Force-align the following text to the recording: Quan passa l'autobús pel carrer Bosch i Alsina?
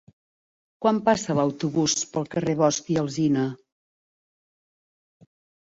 Quan 0.85 1.01
passa 1.09 1.35
l'autobús 1.41 1.95
pel 2.15 2.25
carrer 2.37 2.57
Bosch 2.63 2.91
i 2.97 2.99
Alsina? 3.05 3.47